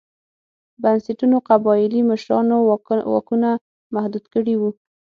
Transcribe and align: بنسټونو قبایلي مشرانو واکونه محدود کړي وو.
بنسټونو 0.81 1.37
قبایلي 1.49 2.01
مشرانو 2.11 2.57
واکونه 3.11 3.49
محدود 3.95 4.25
کړي 4.33 4.55
وو. 4.57 4.69